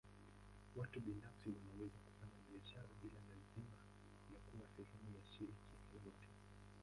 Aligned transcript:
Watu 0.75 0.99
binafsi 0.99 1.49
wanaweza 1.49 1.97
kufanya 2.05 2.39
biashara 2.51 2.87
bila 3.01 3.19
lazima 3.29 3.77
ya 4.33 4.39
kuwa 4.47 4.65
sehemu 4.75 5.09
ya 5.17 5.23
shirika 5.31 5.77
lolote. 5.93 6.27